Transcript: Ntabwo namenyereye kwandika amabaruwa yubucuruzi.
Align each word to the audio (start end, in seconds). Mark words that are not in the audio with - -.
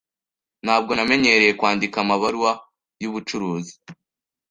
Ntabwo 0.65 0.91
namenyereye 0.93 1.51
kwandika 1.59 1.95
amabaruwa 2.03 2.51
yubucuruzi. 3.01 3.73